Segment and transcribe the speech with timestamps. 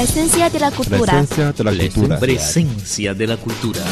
[0.00, 0.98] Presencia de la cultura.
[0.98, 2.18] Presencia de la cultura.
[2.18, 3.82] Presencia de la cultura.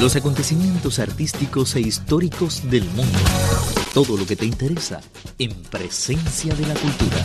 [0.00, 3.18] Los acontecimientos artísticos e históricos del mundo.
[3.94, 5.00] Todo lo que te interesa
[5.38, 7.22] en Presencia de la cultura.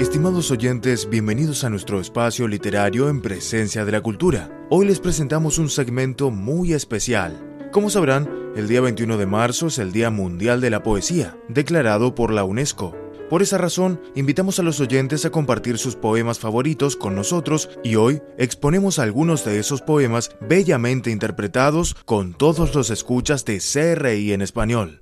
[0.00, 4.66] Estimados oyentes, bienvenidos a nuestro espacio literario en Presencia de la Cultura.
[4.68, 7.49] Hoy les presentamos un segmento muy especial.
[7.72, 12.16] Como sabrán, el día 21 de marzo es el Día Mundial de la Poesía, declarado
[12.16, 12.96] por la UNESCO.
[13.28, 17.94] Por esa razón, invitamos a los oyentes a compartir sus poemas favoritos con nosotros y
[17.94, 24.42] hoy exponemos algunos de esos poemas bellamente interpretados con todos los escuchas de CRI en
[24.42, 25.00] español.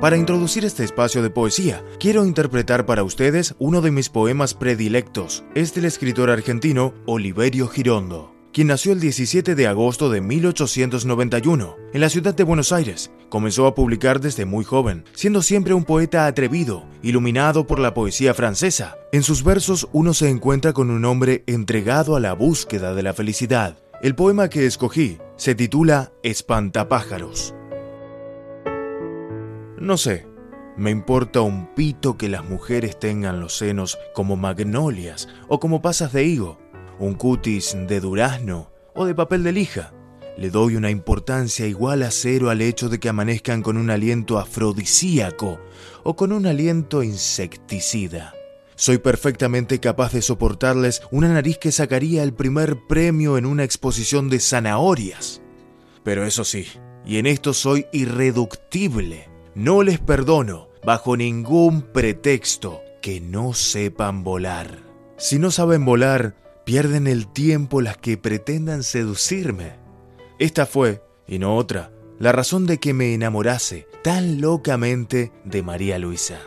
[0.00, 5.42] Para introducir este espacio de poesía, quiero interpretar para ustedes uno de mis poemas predilectos.
[5.54, 12.00] Es del escritor argentino Oliverio Girondo, quien nació el 17 de agosto de 1891 en
[12.02, 13.10] la ciudad de Buenos Aires.
[13.30, 18.34] Comenzó a publicar desde muy joven, siendo siempre un poeta atrevido, iluminado por la poesía
[18.34, 18.98] francesa.
[19.12, 23.14] En sus versos uno se encuentra con un hombre entregado a la búsqueda de la
[23.14, 23.78] felicidad.
[24.02, 27.55] El poema que escogí se titula Espantapájaros.
[29.78, 30.26] No sé,
[30.78, 36.14] me importa un pito que las mujeres tengan los senos como magnolias o como pasas
[36.14, 36.58] de higo,
[36.98, 39.92] un cutis de durazno o de papel de lija.
[40.38, 44.38] Le doy una importancia igual a cero al hecho de que amanezcan con un aliento
[44.38, 45.60] afrodisíaco
[46.04, 48.34] o con un aliento insecticida.
[48.76, 54.30] Soy perfectamente capaz de soportarles una nariz que sacaría el primer premio en una exposición
[54.30, 55.42] de zanahorias.
[56.02, 56.66] Pero eso sí,
[57.04, 64.82] y en esto soy irreductible no les perdono, bajo ningún pretexto, que no sepan volar.
[65.16, 69.76] Si no saben volar, pierden el tiempo las que pretendan seducirme.
[70.38, 75.98] Esta fue, y no otra, la razón de que me enamorase tan locamente de María
[75.98, 76.38] Luisa.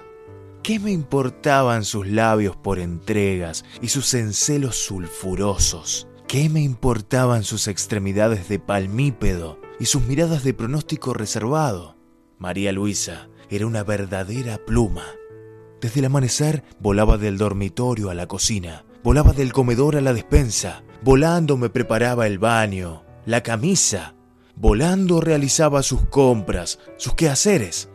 [0.61, 6.07] ¿Qué me importaban sus labios por entregas y sus encelos sulfurosos?
[6.27, 11.98] ¿Qué me importaban sus extremidades de palmípedo y sus miradas de pronóstico reservado?
[12.39, 15.03] María Luisa era una verdadera pluma.
[15.81, 20.83] Desde el amanecer volaba del dormitorio a la cocina, volaba del comedor a la despensa,
[21.03, 24.15] volando me preparaba el baño, la camisa,
[24.55, 27.89] volando realizaba sus compras, sus quehaceres.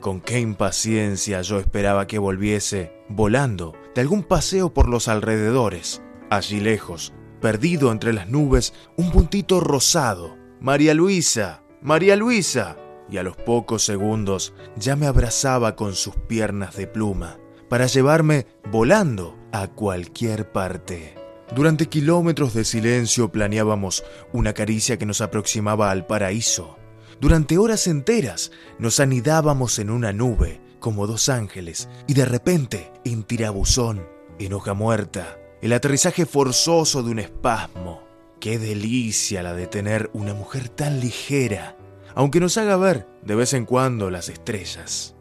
[0.00, 6.00] Con qué impaciencia yo esperaba que volviese, volando, de algún paseo por los alrededores.
[6.30, 10.38] Allí lejos, perdido entre las nubes, un puntito rosado.
[10.60, 12.78] María Luisa, María Luisa
[13.12, 18.46] y a los pocos segundos ya me abrazaba con sus piernas de pluma para llevarme
[18.70, 21.14] volando a cualquier parte.
[21.54, 24.02] Durante kilómetros de silencio planeábamos
[24.32, 26.78] una caricia que nos aproximaba al paraíso.
[27.20, 33.24] Durante horas enteras nos anidábamos en una nube como dos ángeles y de repente, en
[33.24, 34.06] tirabuzón,
[34.38, 38.02] en hoja muerta, el aterrizaje forzoso de un espasmo.
[38.40, 41.76] Qué delicia la de tener una mujer tan ligera
[42.14, 45.14] aunque nos haga ver de vez en cuando las estrellas.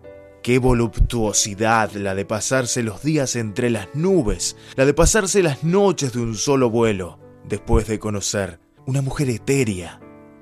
[0.43, 6.13] Qué voluptuosidad la de pasarse los días entre las nubes, la de pasarse las noches
[6.13, 9.99] de un solo vuelo, después de conocer una mujer etérea.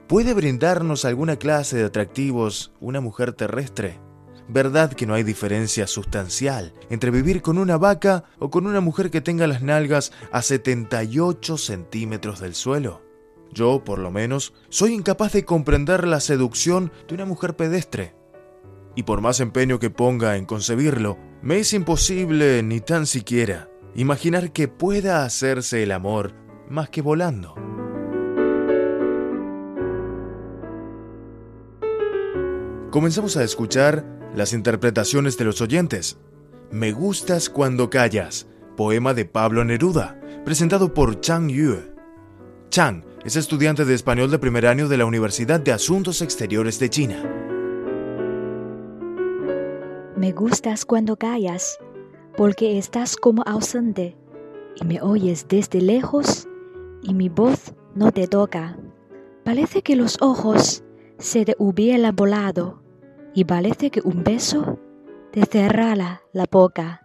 [0.07, 3.99] ¿Puede brindarnos alguna clase de atractivos una mujer terrestre?
[4.47, 9.11] ¿Verdad que no hay diferencia sustancial entre vivir con una vaca o con una mujer
[9.11, 13.08] que tenga las nalgas a 78 centímetros del suelo?
[13.53, 18.15] Yo, por lo menos, soy incapaz de comprender la seducción de una mujer pedestre.
[18.95, 24.51] Y por más empeño que ponga en concebirlo, me es imposible ni tan siquiera imaginar
[24.51, 26.33] que pueda hacerse el amor
[26.69, 27.55] más que volando.
[32.91, 34.05] Comenzamos a escuchar
[34.35, 36.17] las interpretaciones de los oyentes.
[36.71, 41.93] Me gustas cuando callas, poema de Pablo Neruda, presentado por Chang Yue.
[42.69, 46.89] Chang es estudiante de español de primer año de la Universidad de Asuntos Exteriores de
[46.89, 47.23] China.
[50.15, 51.77] Me gustas cuando callas,
[52.37, 54.17] porque estás como ausente
[54.75, 56.47] y me oyes desde lejos
[57.03, 58.77] y mi voz no te toca.
[59.43, 60.83] Parece que los ojos
[61.17, 62.81] se te hubieran volado
[63.33, 64.79] y parece que un beso
[65.31, 67.01] te cerrara la boca.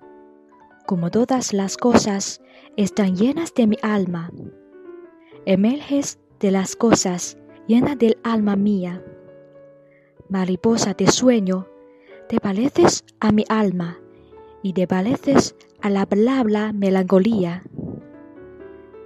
[0.86, 2.40] Como todas las cosas
[2.76, 4.30] están llenas de mi alma
[5.46, 7.36] emerges de las cosas
[7.66, 9.02] llena del alma mía.
[10.28, 11.68] Mariposa de sueño,
[12.28, 13.98] te pareces a mi alma
[14.62, 17.62] y te pareces a la palabra melancolía.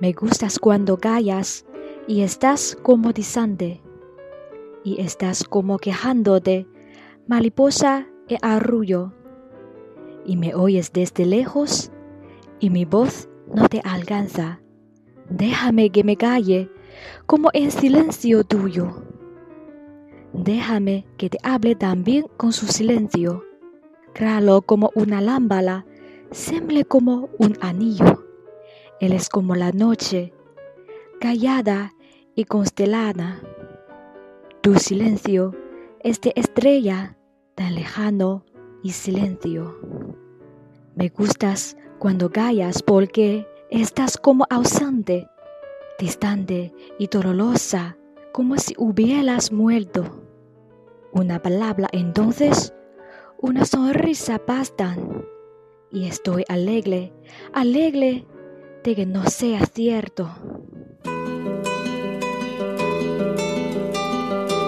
[0.00, 1.66] Me gustas cuando callas
[2.06, 3.82] y estás como distante,
[4.84, 6.66] y estás como quejándote,
[7.26, 9.12] mariposa e arrullo,
[10.24, 11.90] y me oyes desde lejos
[12.60, 14.60] y mi voz no te alcanza.
[15.30, 16.70] Déjame que me calle
[17.26, 19.02] como en silencio tuyo.
[20.32, 23.44] Déjame que te hable también con su silencio,
[24.14, 25.86] claro como una lámpara,
[26.30, 28.24] semble como un anillo.
[29.00, 30.32] Él es como la noche,
[31.20, 31.92] callada
[32.34, 33.40] y constelada.
[34.60, 35.54] Tu silencio
[36.00, 37.16] es de estrella
[37.54, 38.44] tan lejano
[38.82, 39.78] y silencio.
[40.94, 45.28] Me gustas cuando callas porque estás como ausente,
[45.98, 47.96] distante y dolorosa,
[48.32, 50.24] como si hubieras muerto.
[51.12, 52.74] Una palabra entonces,
[53.38, 55.24] una sonrisa bastan,
[55.90, 57.12] y estoy alegre,
[57.52, 58.26] alegre
[58.84, 60.30] de que no sea cierto.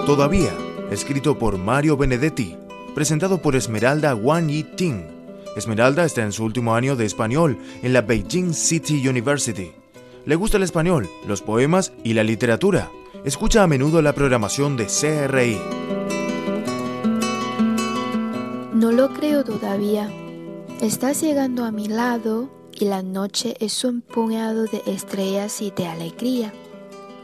[0.05, 0.51] Todavía,
[0.89, 2.57] escrito por Mario Benedetti,
[2.95, 5.20] presentado por Esmeralda Wang Yi Ting.
[5.55, 9.73] Esmeralda está en su último año de español en la Beijing City University.
[10.25, 12.89] Le gusta el español, los poemas y la literatura.
[13.25, 15.57] Escucha a menudo la programación de CRI.
[18.73, 20.09] No lo creo todavía.
[20.81, 25.87] Estás llegando a mi lado y la noche es un puñado de estrellas y de
[25.87, 26.53] alegría.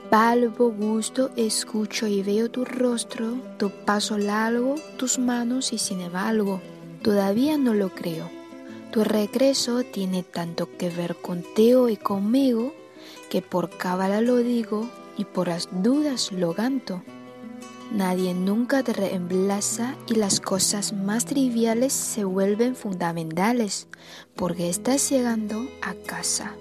[0.09, 6.61] Palpo, gusto, escucho y veo tu rostro, tu paso largo, tus manos y sin embargo,
[7.01, 8.29] todavía no lo creo.
[8.91, 12.73] Tu regreso tiene tanto que ver contigo y conmigo
[13.29, 17.03] que por cábala lo digo y por las dudas lo canto.
[17.91, 23.87] Nadie nunca te reemplaza y las cosas más triviales se vuelven fundamentales
[24.35, 26.53] porque estás llegando a casa.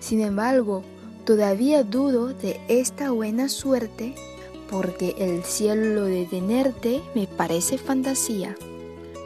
[0.00, 0.82] Sin embargo,
[1.24, 4.16] todavía dudo de esta buena suerte
[4.68, 8.56] porque el cielo de tenerte me parece fantasía.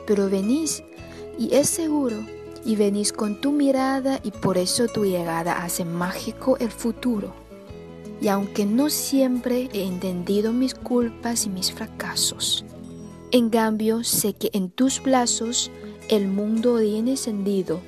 [0.06, 0.82] Pero venís
[1.38, 2.17] y es seguro
[2.64, 7.47] y venís con tu mirada y por eso tu llegada hace mágico el futuro
[8.20, 12.64] y aunque no siempre he entendido mis culpas y mis fracasos,
[13.31, 15.70] en cambio sé que en tus brazos
[16.09, 17.81] el mundo tiene sentido.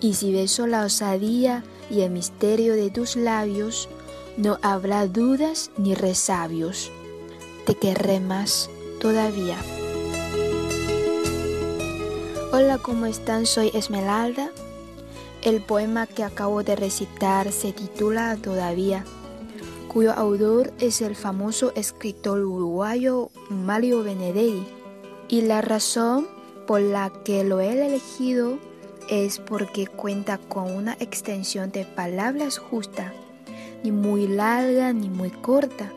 [0.00, 3.88] Y si beso la osadía y el misterio de tus labios,
[4.36, 6.90] no habrá dudas ni resabios.
[7.66, 8.70] Te querré más
[9.00, 9.58] todavía.
[12.52, 13.46] Hola, ¿cómo están?
[13.46, 14.50] Soy Esmeralda.
[15.44, 19.04] El poema que acabo de recitar se titula Todavía
[19.86, 24.66] cuyo autor es el famoso escritor uruguayo Mario Benedetti.
[25.28, 26.26] Y la razón
[26.66, 28.58] por la que lo he elegido
[29.08, 33.12] es porque cuenta con una extensión de palabras justa,
[33.84, 35.92] ni muy larga ni muy corta.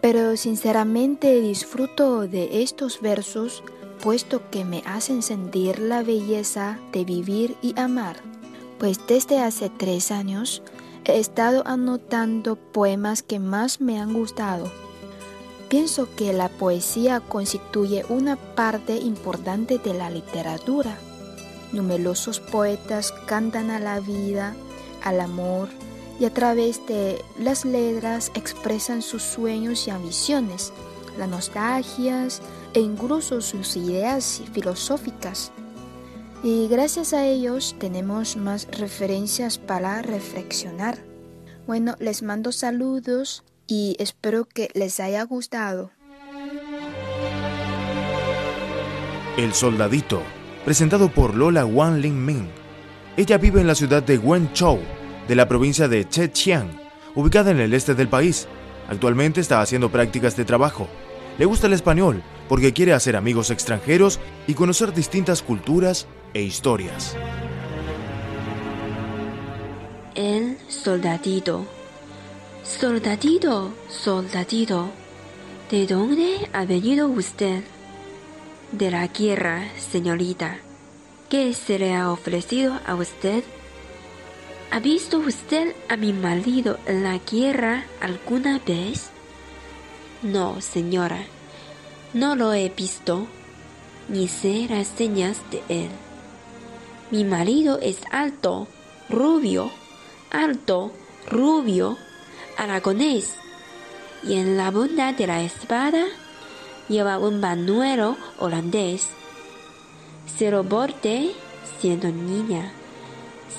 [0.00, 3.62] Pero sinceramente disfruto de estos versos
[4.06, 8.20] puesto que me hacen sentir la belleza de vivir y amar.
[8.78, 10.62] Pues desde hace tres años
[11.06, 14.70] he estado anotando poemas que más me han gustado.
[15.68, 20.96] Pienso que la poesía constituye una parte importante de la literatura.
[21.72, 24.54] Numerosos poetas cantan a la vida,
[25.02, 25.68] al amor,
[26.20, 30.72] y a través de las letras expresan sus sueños y ambiciones,
[31.18, 32.40] las nostalgias
[32.76, 35.50] e incluso sus ideas filosóficas.
[36.42, 40.98] Y gracias a ellos tenemos más referencias para reflexionar.
[41.66, 45.90] Bueno, les mando saludos y espero que les haya gustado.
[49.38, 50.22] El Soldadito,
[50.66, 52.46] presentado por Lola Wan Ling Min.
[53.16, 54.80] Ella vive en la ciudad de Wenzhou,
[55.26, 56.78] de la provincia de Zhejiang,
[57.14, 58.46] ubicada en el este del país.
[58.86, 60.88] Actualmente está haciendo prácticas de trabajo.
[61.38, 67.16] Le gusta el español porque quiere hacer amigos extranjeros y conocer distintas culturas e historias.
[70.14, 71.66] El soldadito.
[72.62, 74.90] Soldadito, soldadito,
[75.70, 77.62] ¿de dónde ha venido usted?
[78.72, 80.58] De la guerra, señorita.
[81.28, 83.44] ¿Qué se le ha ofrecido a usted?
[84.70, 89.10] ¿Ha visto usted a mi marido en la guerra alguna vez?
[90.22, 91.26] No, señora,
[92.14, 93.26] no lo he visto,
[94.08, 95.90] ni sé las señas de él.
[97.10, 98.66] Mi marido es alto,
[99.10, 99.70] rubio,
[100.30, 100.90] alto,
[101.28, 101.98] rubio,
[102.56, 103.34] aragonés,
[104.22, 106.06] y en la punta de la espada
[106.88, 109.08] lleva un panuelo holandés.
[110.38, 111.32] Se lo porté
[111.78, 112.72] siendo niña.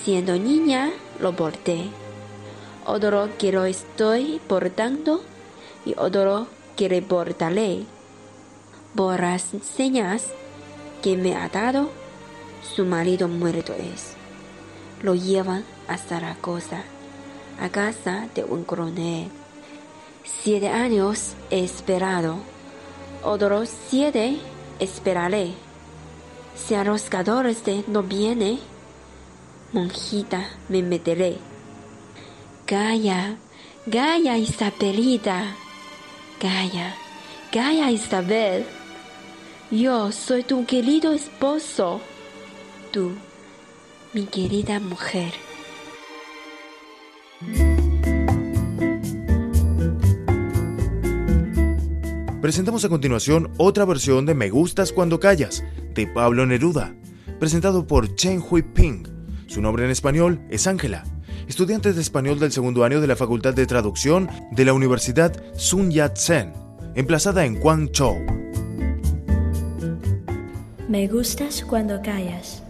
[0.03, 1.89] Siendo niña lo porté.
[2.85, 5.21] Otro que lo estoy portando
[5.87, 7.83] y otro que reportaré.
[8.95, 9.43] Por las
[9.75, 10.25] señas
[11.01, 11.89] que me ha dado,
[12.75, 14.13] su marido muerto es.
[15.01, 15.63] Lo llevan
[16.09, 16.83] la cosa,
[17.61, 19.29] a casa de un coronel.
[20.23, 22.37] Siete años he esperado,
[23.23, 24.39] otros siete
[24.79, 25.53] esperaré.
[26.55, 28.59] Si a los catorce no viene,
[29.71, 31.37] monjita me meteré.
[32.65, 33.37] Calla,
[33.89, 35.55] calla Isabelita,
[36.39, 36.95] calla,
[37.51, 38.65] calla Isabel.
[39.71, 42.01] Yo soy tu querido esposo,
[42.91, 43.11] tú,
[44.13, 45.33] mi querida mujer.
[52.41, 56.95] Presentamos a continuación otra versión de Me Gustas Cuando Callas, de Pablo Neruda,
[57.39, 59.03] presentado por Chen Hui Ping.
[59.47, 61.03] Su nombre en español es Ángela,
[61.47, 65.91] estudiante de español del segundo año de la Facultad de Traducción de la Universidad Sun
[65.91, 66.53] Yat-sen,
[66.95, 68.17] emplazada en Guangzhou.
[70.89, 72.63] Me gustas cuando callas.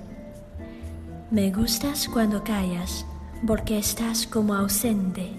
[1.32, 3.06] Me gustas cuando callas,
[3.46, 5.32] porque estás como ausente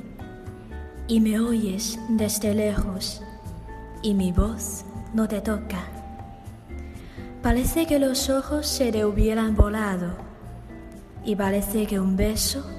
[1.06, 3.22] y me oyes desde lejos
[4.02, 5.82] y mi voz no te toca.
[7.42, 10.16] Parece que los ojos se te hubieran volado
[11.24, 12.77] y parece que un beso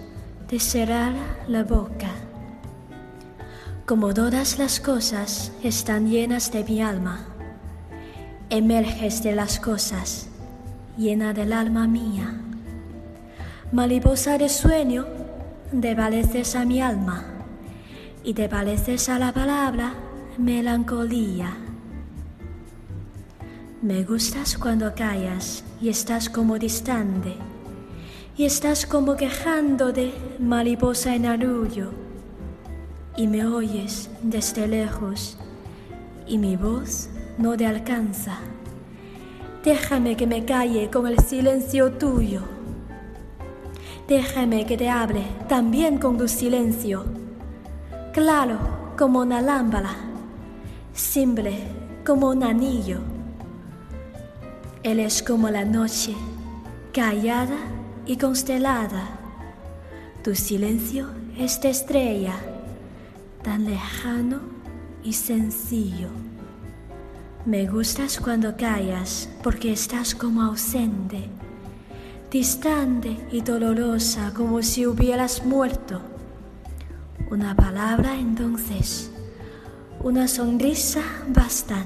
[0.49, 2.09] te cerrara la boca.
[3.85, 7.27] Como todas las cosas están llenas de mi alma,
[8.49, 10.27] emerges de las cosas,
[10.97, 12.33] llena del alma mía.
[13.71, 15.05] Mariposa de sueño,
[15.79, 17.25] te pareces a mi alma
[18.23, 19.93] y te pareces a la palabra
[20.39, 21.55] melancolía.
[23.83, 27.37] Me gustas cuando callas y estás como distante
[28.39, 31.91] y estás como quejándote, mariposa en arrullo,
[33.17, 35.37] y me oyes desde lejos
[36.25, 38.37] y mi voz no te alcanza.
[39.61, 42.43] Déjame que me calle con el silencio tuyo.
[44.07, 47.03] Déjame que te hable también con tu silencio,
[48.13, 48.57] claro
[48.97, 49.97] como una lámpara
[50.93, 51.57] simple
[52.05, 52.99] como un anillo.
[54.83, 56.15] Él es como la noche,
[56.93, 57.78] callada
[58.09, 59.07] y constelada.
[60.23, 62.33] Tu silencio es de estrella,
[63.43, 64.39] tan lejano
[65.03, 66.07] y sencillo.
[67.45, 71.29] Me gustas cuando callas porque estás como ausente,
[72.31, 76.01] distante y dolorosa como si hubieras muerto.
[77.29, 79.11] Una palabra entonces
[80.01, 81.85] una sonrisa bastan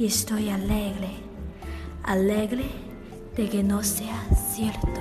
[0.00, 1.10] y estoy alegre,
[2.02, 2.85] alegre
[3.36, 5.00] de que no sea cierto.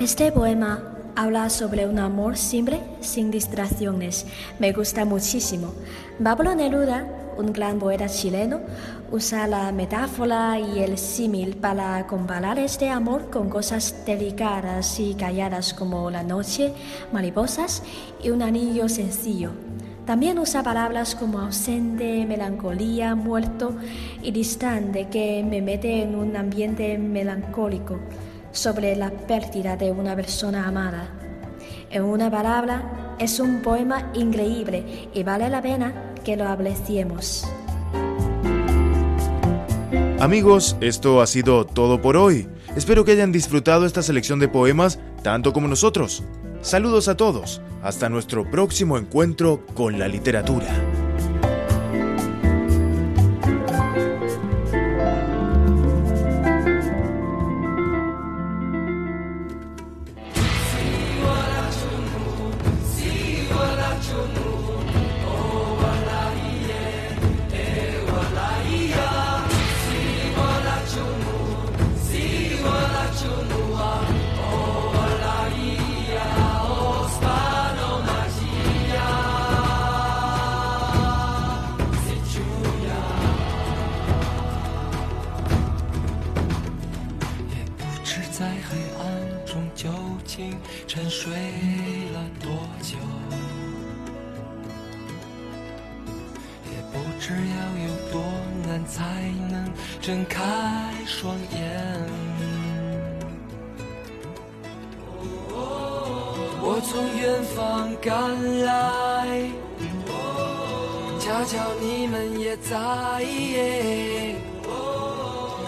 [0.00, 0.82] Este poema
[1.14, 4.26] habla sobre un amor simple, sin distracciones.
[4.58, 5.72] Me gusta muchísimo.
[6.22, 7.06] Pablo Neruda,
[7.36, 8.60] un gran poeta chileno,
[9.10, 15.72] usa la metáfora y el símil para comparar este amor con cosas delicadas y calladas
[15.74, 16.72] como la noche,
[17.12, 17.82] mariposas
[18.22, 19.52] y un anillo sencillo.
[20.06, 23.76] También usa palabras como ausente, melancolía, muerto
[24.20, 28.00] y distante que me mete en un ambiente melancólico
[28.50, 31.08] sobre la pérdida de una persona amada.
[31.90, 37.46] En una palabra, es un poema increíble y vale la pena que lo apreciemos.
[40.18, 42.48] Amigos, esto ha sido todo por hoy.
[42.74, 46.24] Espero que hayan disfrutado esta selección de poemas tanto como nosotros.
[46.62, 47.60] Saludos a todos.
[47.82, 50.91] Hasta nuestro próximo encuentro con la literatura.
[106.84, 109.50] 从远方赶来，
[111.18, 112.76] 恰巧你们也在，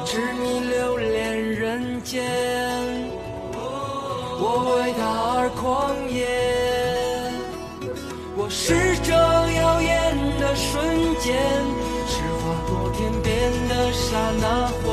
[0.04, 2.22] 痴迷留恋人间，
[4.38, 5.02] 我为他
[5.38, 6.26] 而狂野，
[8.36, 11.34] 我是这耀眼的瞬间，
[12.06, 14.83] 是划过天边的刹那。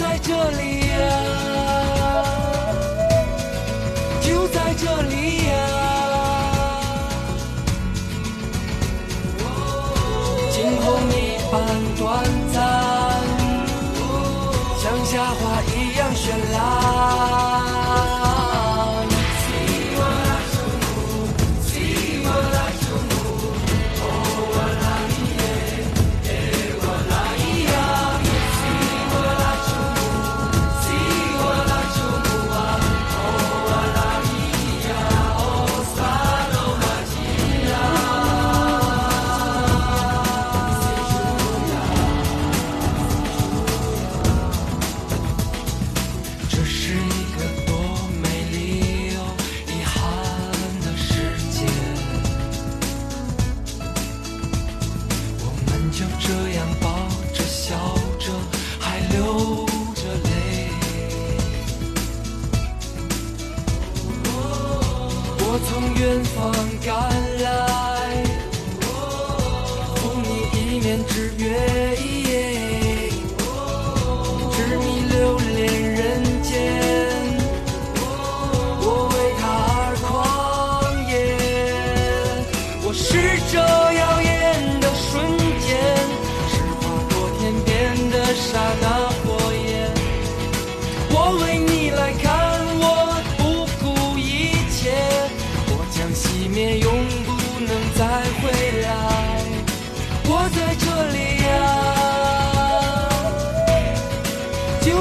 [0.00, 1.39] 在这里呀。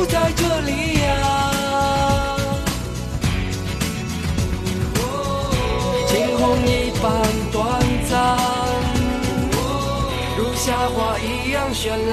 [0.10, 1.08] 在这里呀，
[6.08, 7.06] 惊鸿一般
[7.52, 7.62] 短
[8.10, 8.18] 暂，
[10.36, 12.12] 如夏花一样绚烂。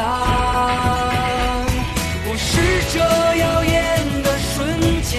[2.29, 2.53] 我是
[2.93, 2.99] 这
[3.39, 3.75] 耀眼
[4.23, 4.55] 的瞬
[5.03, 5.15] 间，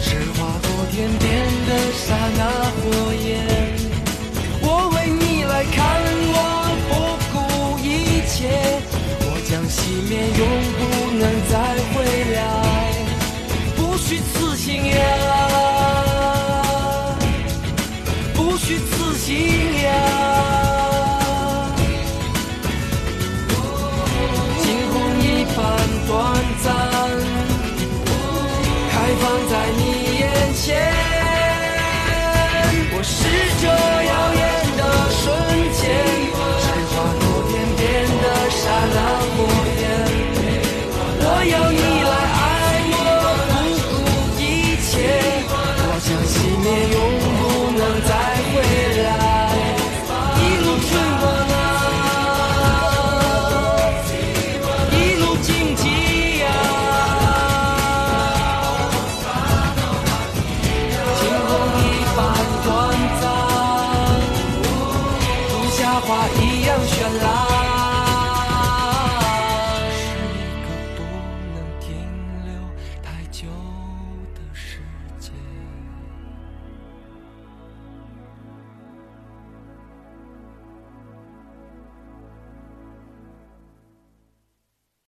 [0.00, 1.24] 是划过天边
[1.66, 2.04] 的刹
[2.38, 2.40] 那
[2.76, 2.80] 火
[3.14, 3.26] 焰。
[4.62, 4.64] 我
[4.94, 5.76] 为你来看，
[6.32, 6.34] 我
[6.88, 6.92] 不
[7.32, 7.36] 顾
[7.82, 7.84] 一
[8.28, 8.95] 切。
[9.68, 10.46] 熄灭永
[10.78, 10.82] 不
[11.18, 11.54] 能再
[11.92, 11.94] 回
[12.34, 12.38] 来。
[13.76, 14.96] 不虚此行呀
[18.34, 19.75] 不虚此行。